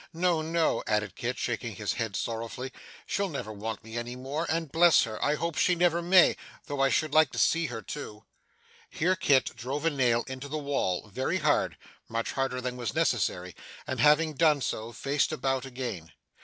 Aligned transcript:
No, 0.13 0.41
no,' 0.41 0.81
added 0.87 1.15
Kit, 1.15 1.37
shaking 1.37 1.75
his 1.75 1.93
head 1.93 2.15
sorrowfully, 2.15 2.73
'she'll 3.05 3.29
never 3.29 3.53
want 3.53 3.83
me 3.83 3.99
any 3.99 4.15
more, 4.15 4.47
and 4.49 4.71
bless 4.71 5.03
her, 5.03 5.23
I 5.23 5.35
hope 5.35 5.55
she 5.55 5.75
never 5.75 6.01
may, 6.01 6.37
though 6.65 6.81
I 6.81 6.89
should 6.89 7.13
like 7.13 7.31
to 7.33 7.37
see 7.37 7.67
her 7.67 7.83
too!' 7.83 8.23
Here 8.89 9.15
Kit 9.15 9.51
drove 9.55 9.85
a 9.85 9.91
nail 9.91 10.23
into 10.27 10.47
the 10.47 10.57
wall, 10.57 11.07
very 11.13 11.37
hard 11.37 11.77
much 12.09 12.31
harder 12.31 12.59
than 12.59 12.77
was 12.77 12.95
necessary 12.95 13.55
and 13.85 13.99
having 13.99 14.33
done 14.33 14.61
so, 14.61 14.91
faced 14.91 15.31
about 15.31 15.67
again. 15.67 16.11